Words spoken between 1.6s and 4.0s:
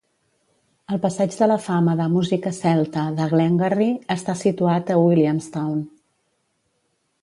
fama de música celta de Glengarry